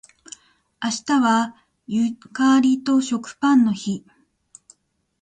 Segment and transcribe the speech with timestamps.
[0.83, 1.55] 明日は
[1.85, 4.03] ゆかりと食パンの日